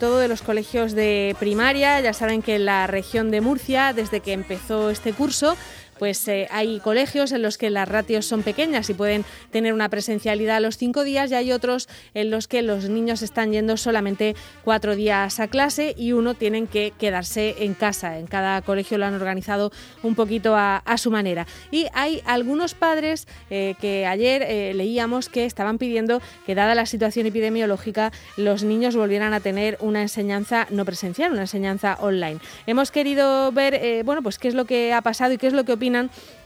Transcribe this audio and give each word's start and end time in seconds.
todo 0.00 0.18
de 0.18 0.26
los 0.26 0.42
colegios 0.42 0.92
de 0.94 1.36
primaria. 1.38 2.00
Ya 2.00 2.12
saben 2.12 2.42
que 2.42 2.56
en 2.56 2.64
la 2.64 2.88
región 2.88 3.30
de 3.30 3.40
Murcia, 3.40 3.92
desde 3.92 4.18
que 4.18 4.32
empezó 4.32 4.90
este 4.90 5.12
curso, 5.12 5.56
pues 6.00 6.26
eh, 6.28 6.48
hay 6.50 6.80
colegios 6.80 7.30
en 7.30 7.42
los 7.42 7.58
que 7.58 7.68
las 7.68 7.86
ratios 7.86 8.24
son 8.24 8.42
pequeñas 8.42 8.88
y 8.88 8.94
pueden 8.94 9.26
tener 9.50 9.74
una 9.74 9.90
presencialidad 9.90 10.56
a 10.56 10.60
los 10.60 10.78
cinco 10.78 11.04
días 11.04 11.30
y 11.30 11.34
hay 11.34 11.52
otros 11.52 11.90
en 12.14 12.30
los 12.30 12.48
que 12.48 12.62
los 12.62 12.88
niños 12.88 13.20
están 13.20 13.52
yendo 13.52 13.76
solamente 13.76 14.34
cuatro 14.64 14.96
días 14.96 15.38
a 15.40 15.48
clase 15.48 15.94
y 15.98 16.12
uno 16.12 16.32
tienen 16.32 16.66
que 16.66 16.94
quedarse 16.98 17.56
en 17.58 17.74
casa. 17.74 18.18
En 18.18 18.26
cada 18.26 18.62
colegio 18.62 18.96
lo 18.96 19.04
han 19.04 19.12
organizado 19.12 19.72
un 20.02 20.14
poquito 20.14 20.56
a, 20.56 20.82
su 20.96 21.10
manera. 21.10 21.46
Y 21.70 21.86
hay 21.92 22.22
algunos 22.24 22.72
padres 22.72 23.28
eh, 23.50 23.74
que 23.78 24.06
ayer 24.06 24.42
eh, 24.42 24.72
leíamos 24.72 25.28
que 25.28 25.44
estaban 25.44 25.76
pidiendo 25.76 26.22
que 26.46 26.54
dada 26.54 26.74
la 26.74 26.86
situación 26.86 27.26
epidemiológica 27.26 28.10
los 28.38 28.64
niños 28.64 28.96
volvieran 28.96 29.34
a 29.34 29.40
tener 29.40 29.76
una 29.80 30.00
enseñanza 30.00 30.66
no 30.70 30.86
presencial, 30.86 31.32
una 31.32 31.42
enseñanza 31.42 31.98
online. 32.00 32.38
Hemos 32.66 32.90
querido 32.90 33.52
ver, 33.52 34.02
bueno, 34.04 34.22
pues 34.22 34.38
qué 34.38 34.48
es 34.48 34.54
lo 34.54 34.64
que 34.64 34.94
ha 34.94 35.02
pasado 35.02 35.34
y 35.34 35.36
qué 35.38 35.46
es 35.46 35.52
lo 35.52 35.64
que 35.64 35.74
opinan 35.74 35.89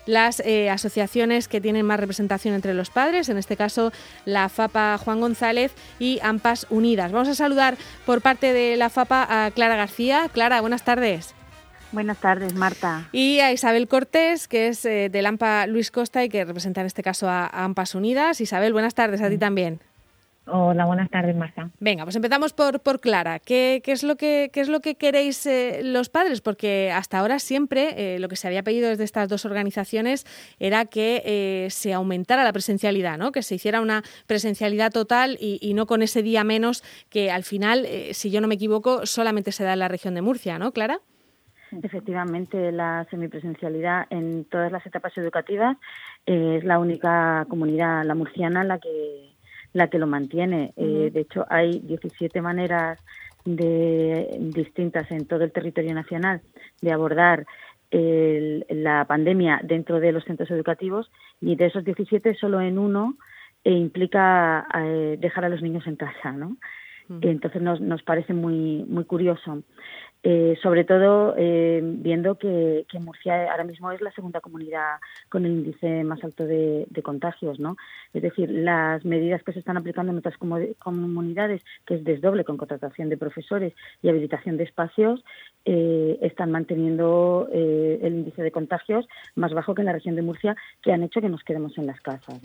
las 0.06 0.40
eh, 0.40 0.70
asociaciones 0.70 1.48
que 1.48 1.60
tienen 1.60 1.86
más 1.86 2.00
representación 2.00 2.54
entre 2.54 2.74
los 2.74 2.90
padres, 2.90 3.28
en 3.28 3.38
este 3.38 3.56
caso 3.56 3.92
la 4.24 4.48
FAPA 4.48 4.98
Juan 4.98 5.20
González 5.20 5.72
y 5.98 6.18
AMPAS 6.22 6.66
Unidas. 6.70 7.12
Vamos 7.12 7.28
a 7.28 7.34
saludar 7.34 7.76
por 8.04 8.20
parte 8.20 8.52
de 8.52 8.76
la 8.76 8.90
FAPA 8.90 9.46
a 9.46 9.50
Clara 9.50 9.76
García. 9.76 10.28
Clara, 10.32 10.60
buenas 10.60 10.84
tardes. 10.84 11.34
Buenas 11.92 12.18
tardes, 12.18 12.54
Marta. 12.54 13.08
Y 13.12 13.38
a 13.38 13.52
Isabel 13.52 13.86
Cortés, 13.86 14.48
que 14.48 14.68
es 14.68 14.84
eh, 14.84 15.08
del 15.10 15.26
AMPA 15.26 15.68
Luis 15.68 15.92
Costa 15.92 16.24
y 16.24 16.28
que 16.28 16.44
representa 16.44 16.80
en 16.80 16.88
este 16.88 17.04
caso 17.04 17.28
a 17.28 17.46
AMPAS 17.46 17.94
Unidas. 17.94 18.40
Isabel, 18.40 18.72
buenas 18.72 18.94
tardes 18.94 19.22
a 19.22 19.28
ti 19.28 19.38
también. 19.38 19.80
Hola, 20.46 20.84
buenas 20.84 21.08
tardes, 21.08 21.34
Marta. 21.34 21.70
Venga, 21.80 22.04
pues 22.04 22.16
empezamos 22.16 22.52
por, 22.52 22.80
por 22.80 23.00
Clara. 23.00 23.38
¿Qué, 23.38 23.80
qué, 23.82 23.92
es 23.92 24.02
lo 24.02 24.16
que, 24.16 24.50
qué 24.52 24.60
es 24.60 24.68
lo 24.68 24.80
que 24.80 24.96
queréis 24.96 25.46
eh, 25.46 25.80
los 25.82 26.10
padres? 26.10 26.42
Porque 26.42 26.92
hasta 26.92 27.18
ahora 27.18 27.38
siempre 27.38 27.94
eh, 28.14 28.18
lo 28.18 28.28
que 28.28 28.36
se 28.36 28.46
había 28.46 28.62
pedido 28.62 28.90
desde 28.90 29.04
estas 29.04 29.30
dos 29.30 29.46
organizaciones 29.46 30.26
era 30.58 30.84
que 30.84 31.22
eh, 31.24 31.70
se 31.70 31.94
aumentara 31.94 32.44
la 32.44 32.52
presencialidad, 32.52 33.16
¿no? 33.16 33.32
que 33.32 33.42
se 33.42 33.54
hiciera 33.54 33.80
una 33.80 34.02
presencialidad 34.26 34.92
total 34.92 35.38
y, 35.40 35.58
y 35.62 35.72
no 35.72 35.86
con 35.86 36.02
ese 36.02 36.22
día 36.22 36.44
menos 36.44 36.84
que 37.08 37.30
al 37.30 37.42
final, 37.42 37.86
si 38.12 38.30
yo 38.30 38.42
no 38.42 38.48
me 38.48 38.56
equivoco, 38.56 39.06
solamente 39.06 39.50
se 39.50 39.64
da 39.64 39.72
en 39.72 39.78
la 39.78 39.88
región 39.88 40.14
de 40.14 40.20
Murcia, 40.20 40.58
¿no, 40.58 40.72
Clara? 40.72 40.98
Efectivamente, 41.82 42.70
la 42.70 43.06
semipresencialidad 43.10 44.06
en 44.10 44.44
todas 44.44 44.70
las 44.70 44.84
etapas 44.86 45.16
educativas 45.16 45.76
es 46.26 46.62
la 46.64 46.78
única 46.78 47.46
comunidad, 47.48 48.04
la 48.04 48.14
murciana, 48.14 48.62
la 48.62 48.78
que 48.78 49.33
la 49.74 49.88
que 49.88 49.98
lo 49.98 50.06
mantiene. 50.06 50.72
Eh, 50.76 51.10
de 51.12 51.20
hecho, 51.20 51.44
hay 51.50 51.80
17 51.80 52.40
maneras 52.40 52.98
de, 53.44 54.34
distintas 54.40 55.10
en 55.10 55.26
todo 55.26 55.44
el 55.44 55.52
territorio 55.52 55.92
nacional 55.94 56.40
de 56.80 56.92
abordar 56.92 57.44
la 57.96 59.04
pandemia 59.04 59.60
dentro 59.62 60.00
de 60.00 60.10
los 60.10 60.24
centros 60.24 60.50
educativos 60.50 61.12
y 61.40 61.54
de 61.54 61.66
esos 61.66 61.84
17 61.84 62.34
solo 62.34 62.60
en 62.60 62.76
uno 62.76 63.14
eh, 63.62 63.70
implica 63.70 64.66
eh, 64.74 65.16
dejar 65.20 65.44
a 65.44 65.48
los 65.48 65.62
niños 65.62 65.86
en 65.86 65.94
casa, 65.94 66.32
¿no? 66.32 66.56
Entonces 67.20 67.62
nos, 67.62 67.80
nos 67.80 68.02
parece 68.02 68.32
muy 68.32 68.84
muy 68.88 69.04
curioso. 69.04 69.62
Eh, 70.26 70.58
sobre 70.62 70.84
todo 70.84 71.34
eh, 71.36 71.82
viendo 71.84 72.38
que, 72.38 72.86
Murcia 72.98 73.50
ahora 73.50 73.64
mismo 73.64 73.92
es 73.92 74.00
la 74.00 74.10
segunda 74.12 74.40
comunidad 74.40 74.96
con 75.28 75.44
el 75.44 75.52
índice 75.52 76.02
más 76.02 76.24
alto 76.24 76.46
de, 76.46 76.86
contagios, 77.02 77.60
¿no? 77.60 77.76
Es 78.14 78.22
decir, 78.22 78.48
las 78.48 79.04
medidas 79.04 79.42
que 79.42 79.52
se 79.52 79.58
están 79.58 79.76
aplicando 79.76 80.12
en 80.12 80.18
otras 80.18 80.38
comunidades, 80.38 81.62
que 81.84 81.96
es 81.96 82.04
desdoble 82.04 82.44
con 82.44 82.56
contratación 82.56 83.10
de 83.10 83.18
profesores 83.18 83.74
y 84.00 84.08
habilitación 84.08 84.56
de 84.56 84.64
espacios, 84.64 85.22
eh, 85.66 86.18
están 86.22 86.50
manteniendo 86.50 87.48
el 87.52 88.14
índice 88.14 88.42
de 88.42 88.50
contagios 88.50 89.06
más 89.34 89.52
bajo 89.52 89.74
que 89.74 89.82
en 89.82 89.86
la 89.86 89.92
región 89.92 90.16
de 90.16 90.22
Murcia, 90.22 90.56
que 90.80 90.92
han 90.92 91.02
hecho 91.02 91.20
que 91.20 91.28
nos 91.28 91.42
quedemos 91.44 91.76
en 91.76 91.86
las 91.86 92.00
casas. 92.00 92.40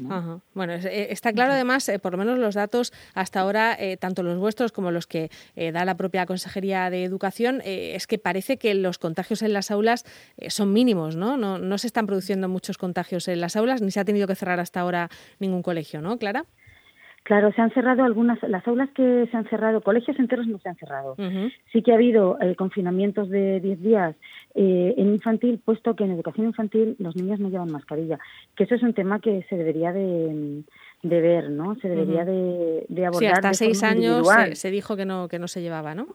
Bueno, 0.54 0.74
está 0.74 1.32
claro 1.32 1.54
además, 1.54 1.90
por 2.02 2.12
lo 2.12 2.18
menos 2.18 2.40
los 2.40 2.56
datos 2.56 2.92
hasta 3.14 3.40
ahora, 3.40 3.78
tanto 4.00 4.24
los 4.24 4.38
vuestros 4.38 4.74
como 4.74 4.92
los 4.92 5.08
que 5.08 5.30
da 5.56 5.86
la 5.86 5.96
propia 5.96 6.26
Consejería 6.26 6.90
de 6.90 7.06
Educación, 7.06 7.62
eh, 7.70 7.96
es 7.96 8.08
que 8.08 8.18
parece 8.18 8.58
que 8.58 8.74
los 8.74 8.98
contagios 8.98 9.42
en 9.42 9.54
las 9.54 9.72
aulas 9.72 10.04
eh, 10.38 10.50
son 10.50 10.74
mínimos, 10.74 11.16
¿no? 11.16 11.38
¿no? 11.38 11.60
No 11.60 11.78
se 11.78 11.88
están 11.88 12.08
produciendo 12.08 12.50
muchos 12.50 12.78
contagios 12.78 13.28
en 13.28 13.42
las 13.42 13.56
aulas, 13.56 13.82
ni 13.82 13.92
se 13.92 14.00
ha 14.00 14.06
tenido 14.06 14.28
que 14.28 14.36
cerrar 14.36 14.60
hasta 14.60 14.80
ahora 14.82 15.10
ningún 15.40 15.62
colegio, 15.62 16.02
¿no, 16.02 16.18
Clara? 16.18 16.46
Claro, 17.24 17.52
se 17.52 17.62
han 17.62 17.72
cerrado 17.72 18.04
algunas, 18.04 18.42
las 18.44 18.68
aulas 18.68 18.90
que 18.96 19.28
se 19.30 19.38
han 19.38 19.48
cerrado, 19.50 19.82
colegios 19.82 20.18
enteros 20.18 20.48
no 20.48 20.58
se 20.58 20.70
han 20.70 20.78
cerrado. 20.78 21.16
Sí 21.72 21.84
que 21.84 21.92
ha 21.92 21.96
habido 21.96 22.42
eh, 22.42 22.56
confinamientos 22.56 23.30
de 23.30 23.60
10 23.60 23.82
días 23.82 24.16
en 24.56 25.14
infantil, 25.14 25.62
puesto 25.64 25.96
que 25.96 26.06
en 26.06 26.12
educación 26.12 26.48
infantil 26.48 26.96
los 26.98 27.16
niños 27.16 27.40
no 27.40 27.50
llevan 27.50 27.72
mascarilla, 27.72 28.18
que 28.56 28.64
eso 28.64 28.76
es 28.76 28.82
un 28.82 28.94
tema 28.94 29.20
que 29.20 29.46
se 29.48 29.58
debería 29.58 29.94
de, 29.94 30.64
ver, 31.04 31.52
¿no? 31.52 31.76
Se 31.76 31.88
debería 31.88 32.26
de, 32.26 33.06
abordar. 33.06 33.20
Sí, 33.20 33.26
hasta 33.28 33.54
seis 33.54 33.84
años 33.84 34.28
se, 34.54 34.72
dijo 34.72 34.96
que 34.96 35.06
no, 35.06 35.28
que 35.28 35.38
no 35.38 35.48
se 35.48 35.62
llevaba, 35.62 35.94
¿no? 35.94 36.08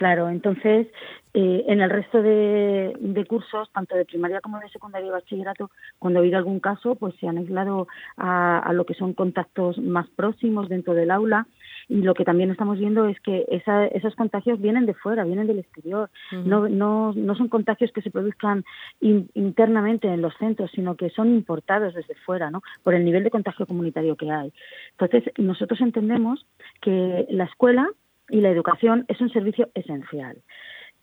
Claro, 0.00 0.30
entonces 0.30 0.86
eh, 1.34 1.64
en 1.68 1.82
el 1.82 1.90
resto 1.90 2.22
de, 2.22 3.26
cursos, 3.28 3.70
tanto 3.70 3.96
de 3.96 4.06
primaria 4.06 4.40
como 4.40 4.58
de 4.58 4.70
secundaria 4.70 5.08
y 5.08 5.10
bachillerato, 5.10 5.70
cuando 5.98 6.18
ha 6.18 6.22
habido 6.22 6.38
algún 6.38 6.58
caso, 6.58 6.94
pues 6.94 7.14
se 7.20 7.28
han 7.28 7.36
aislado 7.36 7.86
a, 8.16 8.72
lo 8.72 8.86
que 8.86 8.94
son 8.94 9.12
contactos 9.12 9.76
más 9.76 10.08
próximos 10.16 10.70
dentro 10.70 10.94
del 10.94 11.10
aula 11.10 11.46
y 11.86 11.96
lo 11.96 12.14
que 12.14 12.24
también 12.24 12.50
estamos 12.50 12.78
viendo 12.78 13.04
es 13.08 13.20
que 13.20 13.44
esos 13.92 14.14
contagios 14.14 14.58
vienen 14.58 14.86
de 14.86 14.94
fuera, 14.94 15.24
vienen 15.24 15.46
del 15.46 15.58
exterior, 15.58 16.08
no, 16.32 16.66
no, 16.66 17.12
no 17.12 17.34
son 17.34 17.48
contagios 17.48 17.92
que 17.92 18.00
se 18.00 18.10
produzcan 18.10 18.64
internamente 19.02 20.08
en 20.08 20.22
los 20.22 20.32
centros, 20.38 20.70
sino 20.74 20.96
que 20.96 21.10
son 21.10 21.28
importados 21.28 21.92
desde 21.92 22.14
fuera, 22.24 22.50
¿no? 22.50 22.62
Por 22.82 22.94
el 22.94 23.04
nivel 23.04 23.22
de 23.22 23.30
contagio 23.30 23.66
comunitario 23.66 24.16
que 24.16 24.30
hay. 24.30 24.50
Entonces, 24.92 25.30
nosotros 25.36 25.78
entendemos 25.82 26.46
que 26.80 27.26
la 27.28 27.44
escuela 27.44 27.86
y 28.30 28.40
la 28.40 28.50
educación 28.50 29.04
es 29.08 29.20
un 29.20 29.30
servicio 29.30 29.68
esencial. 29.74 30.42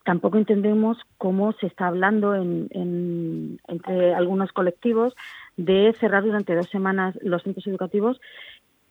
Tampoco 0.08 0.38
entendemos 0.38 0.98
cómo 1.18 1.52
se 1.52 1.68
está 1.68 1.88
hablando 1.88 2.34
en, 2.34 3.60
entre 3.68 4.14
algunos 4.14 4.54
colectivos 4.54 5.14
de 5.58 5.94
cerrar 6.00 6.24
durante 6.24 6.56
dos 6.56 6.70
semanas 6.70 7.20
los 7.22 7.44
centros 7.44 7.68
educativos 7.68 8.22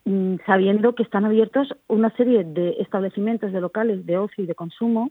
mm, 0.04 0.34
sabiendo 0.44 0.94
que 0.94 1.02
están 1.02 1.24
abiertos 1.24 1.74
una 1.86 2.10
serie 2.16 2.44
de 2.44 2.76
establecimientos 2.80 3.50
de 3.52 3.62
locales 3.62 4.04
de 4.04 4.18
ocio 4.18 4.44
y 4.44 4.46
de 4.46 4.54
consumo. 4.54 5.10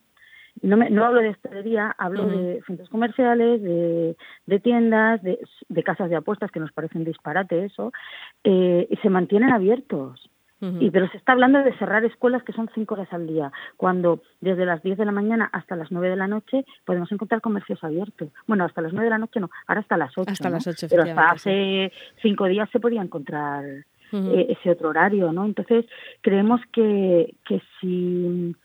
No, 0.62 0.78
me, 0.78 0.92
no 0.92 1.06
hablo 1.06 1.22
de 1.22 1.30
hostelería, 1.30 1.96
hablo 1.98 2.28
de 2.28 2.62
centros 2.68 2.88
comerciales, 2.90 3.64
de, 3.64 4.16
de 4.46 4.60
tiendas, 4.60 5.24
de, 5.24 5.40
de, 5.70 5.84
casas 5.84 6.12
de 6.12 6.18
apuestas, 6.18 6.52
que 6.52 6.60
nos 6.60 6.72
parecen 6.72 7.04
disparate 7.04 7.66
eso, 7.66 7.92
eh, 8.44 8.88
y 8.90 8.96
se 8.98 9.10
mantienen 9.10 9.50
abiertos 9.50 10.30
y, 10.62 10.90
pero 10.90 11.08
se 11.10 11.18
está 11.18 11.34
hablando 11.34 11.62
de 11.62 11.78
cerrar 11.78 12.06
escuelas 12.06 12.44
que 12.44 12.54
son 12.54 12.70
cinco 12.74 12.96
horas 12.96 13.12
al 13.12 13.28
día, 13.28 13.52
cuando 13.78 14.22
desde 14.42 14.66
las 14.66 14.82
10 14.82 14.98
de 14.98 15.06
la 15.06 15.12
mañana 15.12 15.50
hasta 15.52 15.76
las 15.76 15.92
9 15.92 16.10
de 16.10 16.16
la 16.16 16.28
noche 16.28 16.66
podemos 16.86 17.12
encontrar 17.12 17.42
comercios 17.42 17.84
abiertos. 17.84 18.30
Bueno, 18.48 18.64
hasta 18.64 18.82
las 18.82 18.94
9 18.94 19.06
de 19.06 19.10
la 19.10 19.18
noche 19.18 19.40
no, 19.40 19.50
ahora 19.68 19.82
hasta 19.82 19.98
las 19.98 20.18
8. 20.18 20.32
Hasta 20.32 20.50
las 20.50 20.66
8, 20.66 20.88
Pero 20.90 21.04
hasta 21.04 21.32
hace 21.32 21.92
cinco 22.22 22.46
días 22.46 22.70
se 22.72 22.80
podía 22.80 23.02
encontrar 23.02 23.66
eh, 24.12 24.56
ese 24.58 24.72
otro 24.72 24.90
horario, 24.90 25.32
¿no? 25.34 25.46
Entonces, 25.46 25.86
creemos 26.22 26.62
que, 26.72 27.36
que 27.46 27.62
si 27.80 28.56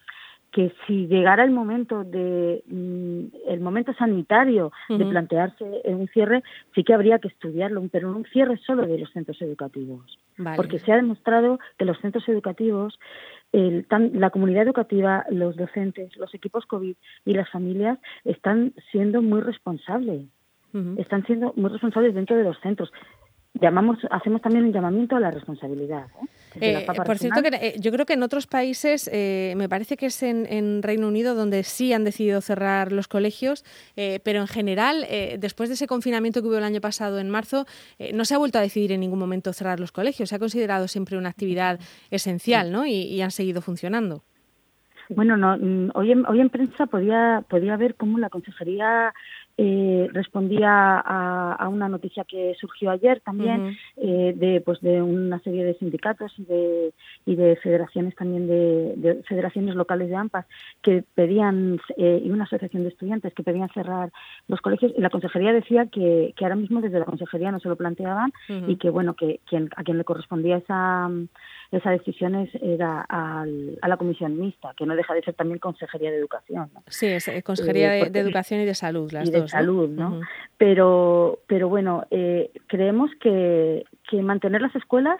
que 0.52 0.72
si 0.86 1.06
llegara 1.06 1.44
el 1.44 1.50
momento 1.50 2.04
de 2.04 2.62
mm, 2.66 3.48
el 3.48 3.60
momento 3.60 3.92
sanitario 3.94 4.72
de 4.88 5.04
plantearse 5.06 5.64
un 5.84 6.08
cierre 6.08 6.42
sí 6.74 6.82
que 6.82 6.94
habría 6.94 7.18
que 7.18 7.28
estudiarlo 7.28 7.82
pero 7.90 8.10
un 8.10 8.24
cierre 8.26 8.56
solo 8.58 8.86
de 8.86 8.98
los 8.98 9.10
centros 9.12 9.40
educativos. 9.42 10.18
Porque 10.56 10.78
se 10.78 10.92
ha 10.92 10.96
demostrado 10.96 11.58
que 11.78 11.84
los 11.84 11.98
centros 12.00 12.28
educativos 12.28 12.98
el, 13.52 13.86
la 14.14 14.30
comunidad 14.30 14.62
educativa 14.62 15.24
los 15.30 15.56
docentes 15.56 16.16
los 16.16 16.34
equipos 16.34 16.66
covid 16.66 16.96
y 17.24 17.34
las 17.34 17.50
familias 17.50 17.98
están 18.24 18.74
siendo 18.90 19.22
muy 19.22 19.40
responsables. 19.40 20.26
Están 20.98 21.26
siendo 21.26 21.52
muy 21.56 21.68
responsables 21.68 22.14
dentro 22.14 22.36
de 22.36 22.44
los 22.44 22.56
centros 22.60 22.92
llamamos 23.54 23.98
hacemos 24.10 24.42
también 24.42 24.64
un 24.64 24.72
llamamiento 24.72 25.16
a 25.16 25.20
la 25.20 25.30
responsabilidad 25.30 26.06
¿eh? 26.22 26.26
Eh, 26.56 26.86
por 27.04 27.18
cierto, 27.18 27.42
que, 27.42 27.48
eh, 27.48 27.74
yo 27.78 27.92
creo 27.92 28.06
que 28.06 28.14
en 28.14 28.22
otros 28.22 28.46
países, 28.46 29.08
eh, 29.12 29.54
me 29.56 29.68
parece 29.68 29.96
que 29.96 30.06
es 30.06 30.22
en, 30.22 30.82
Reino 30.82 31.08
Unido 31.08 31.34
donde 31.34 31.62
sí 31.62 31.92
han 31.92 32.04
decidido 32.04 32.40
cerrar 32.40 32.92
los 32.92 33.08
colegios, 33.08 33.64
pero 34.24 34.40
en 34.40 34.46
general, 34.46 35.06
después 35.38 35.68
de 35.68 35.74
ese 35.74 35.86
confinamiento 35.86 36.40
que 36.40 36.48
hubo 36.48 36.56
el 36.56 36.64
año 36.64 36.80
pasado 36.80 37.18
en 37.18 37.28
marzo, 37.28 37.66
no 38.14 38.24
se 38.24 38.34
ha 38.34 38.38
vuelto 38.38 38.58
a 38.58 38.62
decidir 38.62 38.92
en 38.92 39.00
ningún 39.00 39.18
momento 39.18 39.52
cerrar 39.52 39.78
los 39.78 39.92
colegios. 39.92 40.30
Se 40.30 40.36
ha 40.36 40.38
considerado 40.38 40.88
siempre 40.88 41.18
una 41.18 41.28
actividad 41.28 41.78
esencial 42.10 42.72
¿no? 42.72 42.86
y, 42.86 43.20
han 43.20 43.30
seguido 43.30 43.60
funcionando. 43.60 44.22
Bueno, 45.10 45.36
no, 45.36 45.56
mm, 45.58 45.90
hoy, 45.94 46.12
en, 46.12 46.24
hoy 46.26 46.40
en 46.40 46.50
prensa 46.50 46.86
podía, 46.86 47.44
podía 47.48 47.76
ver 47.76 47.96
cómo 47.96 48.18
la 48.18 48.30
Consejería 48.30 49.12
eh, 49.62 50.08
respondía 50.14 50.98
a, 50.98 51.68
una 51.68 51.86
noticia 51.86 52.24
que 52.24 52.54
surgió 52.58 52.90
ayer 52.90 53.20
también 53.20 53.76
eh, 53.98 54.32
de 54.34 54.62
pues 54.62 54.80
de 54.80 55.02
una 55.02 55.38
serie 55.40 55.64
de 55.64 55.74
sindicatos 55.74 56.32
y 56.38 56.44
de 56.44 56.94
y 57.26 57.36
de 57.36 57.56
federaciones 57.56 58.16
también 58.16 58.46
de, 58.46 59.22
federaciones 59.28 59.74
locales 59.74 60.08
de 60.08 60.16
AMPAs 60.16 60.46
que 60.80 61.04
pedían 61.14 61.78
eh, 61.98 62.22
y 62.24 62.30
una 62.30 62.44
asociación 62.44 62.84
de 62.84 62.88
estudiantes 62.88 63.34
que 63.34 63.42
pedían 63.42 63.68
cerrar 63.74 64.10
los 64.48 64.62
colegios. 64.62 64.94
Y 64.96 65.02
la 65.02 65.10
consejería 65.10 65.52
decía 65.52 65.84
que, 65.84 66.32
que 66.34 66.44
ahora 66.46 66.56
mismo 66.56 66.80
desde 66.80 66.98
la 66.98 67.04
consejería 67.04 67.52
no 67.52 67.60
se 67.60 67.68
lo 67.68 67.76
planteaban 67.76 68.32
y 68.66 68.76
que 68.76 68.88
bueno 68.88 69.12
que 69.12 69.40
quien 69.46 69.68
a 69.76 69.84
quien 69.84 69.98
le 69.98 70.04
correspondía 70.04 70.56
esa 70.56 71.10
esa 71.72 71.90
decisión 71.90 72.48
era 72.60 73.06
a 73.08 73.46
la 73.88 73.96
comisión 73.96 74.38
mixta, 74.38 74.72
que 74.76 74.86
no 74.86 74.96
deja 74.96 75.14
de 75.14 75.22
ser 75.22 75.34
también 75.34 75.58
Consejería 75.58 76.10
de 76.10 76.18
Educación. 76.18 76.70
Sí, 76.88 77.06
es 77.06 77.28
eh, 77.28 77.42
Consejería 77.42 77.90
de, 77.90 78.20
Educación 78.20 78.60
y 78.60 78.64
de 78.64 78.74
Salud, 78.74 79.10
las 79.12 79.28
y 79.28 79.32
de 79.32 79.48
salud, 79.48 79.88
¿no? 79.88 80.20
Pero, 80.58 81.38
pero 81.46 81.68
bueno, 81.68 82.06
eh, 82.10 82.50
creemos 82.66 83.10
que, 83.20 83.84
que 84.08 84.22
mantener 84.22 84.62
las 84.62 84.74
escuelas 84.74 85.16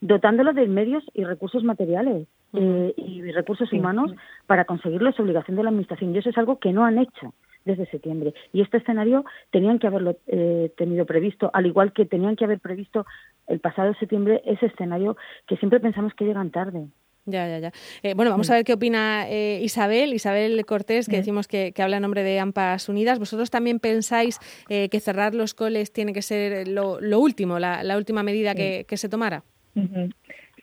dotándolos 0.00 0.54
de 0.54 0.66
medios 0.66 1.02
y 1.14 1.24
recursos 1.24 1.64
materiales 1.64 2.26
eh, 2.52 2.94
y 2.96 3.32
recursos 3.32 3.72
humanos 3.72 4.12
para 4.46 4.66
conseguirlo 4.66 5.08
es 5.08 5.18
obligación 5.18 5.56
de 5.56 5.62
la 5.62 5.70
Administración. 5.70 6.14
Y 6.14 6.18
eso 6.18 6.28
es 6.28 6.38
algo 6.38 6.58
que 6.58 6.72
no 6.72 6.84
han 6.84 6.98
hecho 6.98 7.32
desde 7.64 7.86
septiembre. 7.86 8.34
Y 8.52 8.60
este 8.60 8.78
escenario 8.78 9.24
tenían 9.50 9.78
que 9.78 9.86
haberlo 9.86 10.16
eh, 10.26 10.70
tenido 10.76 11.06
previsto, 11.06 11.50
al 11.52 11.66
igual 11.66 11.92
que 11.92 12.04
tenían 12.04 12.36
que 12.36 12.44
haber 12.44 12.60
previsto 12.60 13.06
el 13.46 13.60
pasado 13.60 13.94
septiembre 13.94 14.42
ese 14.44 14.66
escenario 14.66 15.16
que 15.46 15.56
siempre 15.56 15.80
pensamos 15.80 16.14
que 16.14 16.24
llegan 16.24 16.50
tarde. 16.50 16.86
Ya, 17.26 17.48
ya, 17.48 17.58
ya. 17.58 17.72
Eh, 18.02 18.12
bueno, 18.14 18.30
vamos 18.30 18.50
a 18.50 18.54
ver 18.54 18.64
qué 18.64 18.74
opina 18.74 19.26
eh, 19.30 19.60
Isabel, 19.62 20.12
Isabel 20.12 20.62
Cortés, 20.66 21.08
que 21.08 21.16
decimos 21.16 21.48
que, 21.48 21.72
habla 21.78 21.96
en 21.96 22.02
nombre 22.02 22.22
de 22.22 22.38
AMPAS 22.38 22.90
Unidas. 22.90 23.18
¿Vosotros 23.18 23.50
también 23.50 23.80
pensáis 23.80 24.38
que 24.68 25.00
cerrar 25.00 25.34
los 25.34 25.54
coles 25.54 25.90
tiene 25.90 26.12
que 26.12 26.20
ser 26.20 26.68
lo, 26.68 26.98
último, 27.18 27.58
la, 27.58 27.96
última 27.96 28.22
medida 28.22 28.54
que, 28.54 28.84
se 28.90 29.08
tomara? 29.08 29.42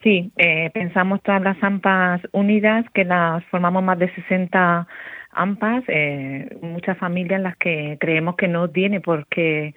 Sí, 0.04 0.30
pensamos 0.72 1.20
todas 1.24 1.42
las 1.42 1.60
AMPAS 1.60 2.22
Unidas, 2.30 2.86
que 2.94 3.04
las 3.04 3.44
formamos 3.46 3.82
más 3.82 3.98
de 3.98 4.14
60 4.14 4.86
AMPAs, 5.32 5.84
eh, 5.88 6.58
muchas 6.60 6.98
familias 6.98 7.38
en 7.38 7.42
las 7.44 7.56
que 7.56 7.96
creemos 8.00 8.36
que 8.36 8.48
no 8.48 8.70
tiene 8.70 9.00
por 9.00 9.26
qué 9.28 9.74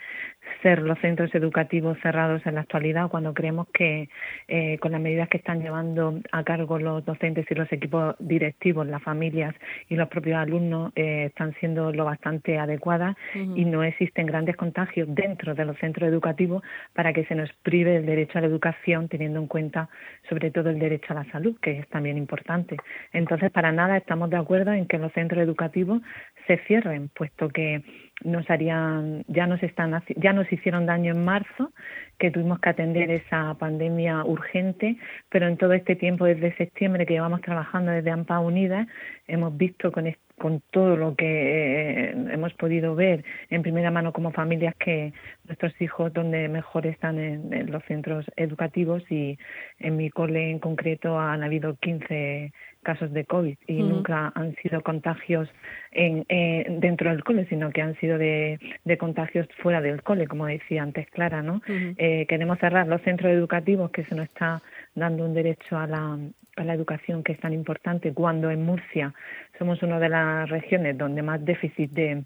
ser 0.62 0.82
los 0.82 1.00
centros 1.00 1.34
educativos 1.36 1.98
cerrados 2.02 2.46
en 2.46 2.56
la 2.56 2.62
actualidad 2.62 3.10
cuando 3.10 3.34
creemos 3.34 3.68
que 3.74 4.10
eh, 4.48 4.78
con 4.80 4.92
las 4.92 5.02
medidas 5.02 5.30
que 5.30 5.38
están 5.38 5.62
llevando 5.62 6.20
a 6.32 6.44
cargo 6.44 6.80
los 6.80 7.06
docentes 7.06 7.46
y 7.50 7.56
los 7.56 7.72
equipos 7.72 8.16
directivos, 8.20 8.88
las 8.88 9.04
familias 9.04 9.56
y 9.90 9.96
los 9.96 10.08
propios 10.08 10.38
alumnos 10.38 10.92
eh, 10.96 11.26
están 11.26 11.54
siendo 11.60 11.92
lo 11.92 12.06
bastante 12.06 12.58
adecuadas 12.58 13.16
y 13.34 13.66
no 13.66 13.84
existen 13.84 14.26
grandes 14.26 14.56
contagios 14.56 15.08
dentro 15.12 15.56
de 15.56 15.66
los 15.66 15.78
centros 15.78 16.10
educativos 16.10 16.64
para 16.94 17.14
que 17.14 17.26
se 17.26 17.36
nos 17.36 17.52
prive 17.64 17.98
el 17.98 18.06
derecho 18.06 18.38
a 18.38 18.42
la 18.42 18.48
educación 18.48 19.08
teniendo 19.08 19.40
en 19.40 19.48
cuenta 19.48 19.90
sobre 20.30 20.52
todo 20.52 20.70
el 20.70 20.80
derecho 20.80 21.14
a 21.14 21.16
la 21.16 21.32
salud 21.32 21.58
que 21.62 21.80
es 21.80 21.88
también 21.90 22.18
importante. 22.18 22.78
Entonces 23.14 23.52
para 23.52 23.72
nada 23.72 23.98
estamos 23.98 24.30
de 24.30 24.38
acuerdo 24.38 24.74
en 24.74 24.88
que 24.88 24.98
los 24.98 25.12
centros 25.14 25.42
educativos 25.42 26.02
se 26.48 26.58
cierren 26.68 27.10
puesto 27.10 27.50
que 27.50 27.84
nos 28.24 28.50
harían, 28.50 29.24
ya 29.28 29.46
nos 29.46 29.62
están, 29.62 30.02
ya 30.16 30.34
nos 30.34 30.52
hicieron 30.52 30.86
daño 30.86 31.12
en 31.14 31.26
marzo, 31.26 31.72
que 32.18 32.32
tuvimos 32.32 32.60
que 32.60 32.70
atender 32.70 33.12
esa 33.12 33.54
pandemia 33.56 34.24
urgente, 34.24 34.98
pero 35.30 35.48
en 35.48 35.58
todo 35.58 35.74
este 35.74 35.96
tiempo 35.96 36.26
desde 36.26 36.56
septiembre 36.56 37.06
que 37.06 37.14
llevamos 37.14 37.42
trabajando 37.42 37.92
desde 37.92 38.12
AMPA 38.12 38.40
Unida, 38.40 38.88
hemos 39.28 39.56
visto 39.58 39.92
con, 39.92 40.08
con 40.38 40.62
todo 40.72 40.98
lo 40.98 41.16
que 41.16 42.10
eh, 42.10 42.10
hemos 42.32 42.54
podido 42.54 42.94
ver 42.96 43.24
en 43.50 43.62
primera 43.62 43.90
mano 43.90 44.12
como 44.12 44.32
familias 44.32 44.76
que 44.76 45.14
nuestros 45.46 45.74
hijos 45.82 46.12
donde 46.14 46.50
mejor 46.50 46.86
están 46.88 47.20
en, 47.20 47.72
los 47.72 47.84
centros 47.86 48.26
educativos 48.36 49.04
y 49.10 49.38
en 49.80 49.98
mi 49.98 50.10
cole 50.10 50.52
en 50.52 50.60
concreto 50.60 51.18
han 51.20 51.44
habido 51.44 51.76
15 51.78 52.52
casos 52.84 53.12
de 53.14 53.26
COVID 53.26 53.58
y 53.66 53.82
nunca 53.82 54.32
han 54.36 54.56
sido 54.58 54.82
contagios 54.82 55.50
en, 55.92 56.26
eh, 56.30 56.66
dentro 56.80 57.10
del 57.10 57.24
cole, 57.24 57.48
sino 57.50 57.72
que 57.72 57.82
han 57.82 57.96
sido 58.00 58.18
de, 58.18 58.60
de, 58.84 58.98
contagios 58.98 59.48
fuera 59.64 59.82
del 59.82 60.04
cole, 60.04 60.28
como 60.28 60.46
decía 60.46 60.84
antes 60.84 61.10
Clara, 61.10 61.42
¿no? 61.42 61.62
eh, 61.68 62.26
queremos 62.28 62.60
cerrar 62.60 62.88
los 62.88 63.02
centros 63.02 63.32
educativos 63.32 63.90
que 63.90 64.04
se 64.04 64.14
nos 64.14 64.26
está 64.26 64.62
dando 64.94 65.26
un 65.26 65.34
derecho 65.34 65.78
a 65.78 65.88
la, 65.88 66.20
a 66.56 66.64
la 66.64 66.74
educación 66.74 67.24
que 67.24 67.34
es 67.34 67.40
tan 67.40 67.54
importante 67.54 68.14
cuando 68.14 68.50
en 68.50 68.64
Murcia 68.66 69.14
somos 69.58 69.82
una 69.84 70.00
de 70.00 70.10
las 70.10 70.50
regiones 70.50 70.98
donde 70.98 71.22
más 71.22 71.44
déficit 71.44 71.92
de 71.92 72.24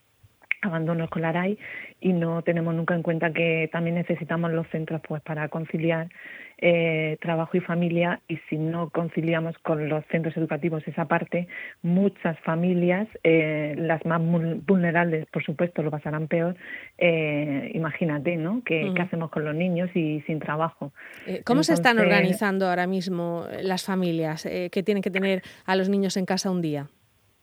abandono 0.61 1.05
escolar 1.05 1.37
hay 1.37 1.57
y 2.01 2.13
no 2.13 2.41
tenemos 2.41 2.75
nunca 2.75 2.95
en 2.95 3.03
cuenta 3.03 3.31
que 3.31 3.69
también 3.71 3.95
necesitamos 3.95 4.51
los 4.51 4.67
centros 4.69 5.01
pues 5.07 5.21
para 5.21 5.47
conciliar 5.49 6.09
eh, 6.61 7.17
trabajo 7.21 7.55
y 7.55 7.61
familia 7.61 8.19
y 8.27 8.37
si 8.49 8.57
no 8.57 8.89
conciliamos 8.89 9.57
con 9.59 9.87
los 9.87 10.03
centros 10.11 10.35
educativos 10.35 10.85
esa 10.87 11.05
parte, 11.05 11.47
muchas 11.81 12.37
familias, 12.41 13.07
eh, 13.23 13.75
las 13.77 14.05
más 14.05 14.21
vulnerables, 14.21 15.25
por 15.27 15.41
supuesto, 15.43 15.81
lo 15.83 15.89
pasarán 15.89 16.27
peor. 16.27 16.57
Eh, 16.97 17.71
imagínate, 17.73 18.35
¿no? 18.35 18.61
¿Qué, 18.65 18.91
¿Qué, 18.93 19.01
hacemos 19.01 19.29
con 19.29 19.45
los 19.45 19.55
niños 19.55 19.89
y 19.95 20.21
sin 20.27 20.39
trabajo? 20.39 20.91
¿Cómo 21.45 21.63
se 21.63 21.73
están 21.73 21.97
organizando 21.97 22.67
ahora 22.67 22.87
mismo 22.87 23.45
las 23.61 23.85
familias 23.85 24.43
que 24.43 24.83
tienen 24.83 25.01
que 25.01 25.11
tener 25.11 25.41
a 25.65 25.77
los 25.77 25.87
niños 25.87 26.17
en 26.17 26.25
casa 26.25 26.51
un 26.51 26.61
día? 26.61 26.87